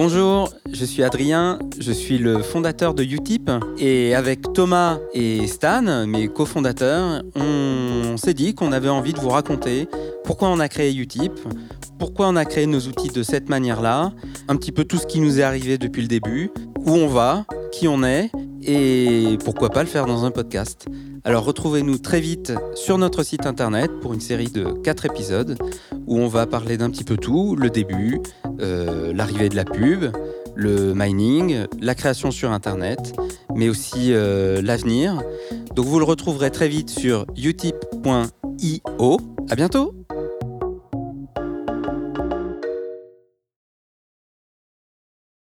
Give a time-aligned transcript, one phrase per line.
[0.00, 6.06] Bonjour, je suis Adrien, je suis le fondateur de Utip et avec Thomas et Stan,
[6.06, 9.88] mes cofondateurs, on s'est dit qu'on avait envie de vous raconter
[10.22, 11.32] pourquoi on a créé Utip,
[11.98, 14.12] pourquoi on a créé nos outils de cette manière-là,
[14.46, 17.44] un petit peu tout ce qui nous est arrivé depuis le début, où on va,
[17.72, 18.30] qui on est
[18.62, 20.86] et pourquoi pas le faire dans un podcast.
[21.24, 25.58] Alors retrouvez-nous très vite sur notre site internet pour une série de 4 épisodes
[26.06, 28.20] où on va parler d'un petit peu tout, le début,
[28.60, 30.06] euh, l'arrivée de la pub,
[30.54, 33.14] le mining, la création sur internet,
[33.54, 35.22] mais aussi euh, l'avenir.
[35.74, 39.20] Donc vous le retrouverez très vite sur utip.io.
[39.50, 39.97] À bientôt